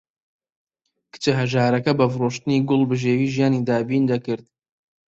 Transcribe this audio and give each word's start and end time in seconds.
کچە 1.11 1.31
هەژارەکە 1.39 1.91
بە 1.99 2.05
فرۆشتنی 2.13 2.65
گوڵ 2.69 2.81
بژێوی 2.89 3.31
ژیانی 3.35 3.65
دابین 3.67 4.03
دەکرد. 4.11 4.45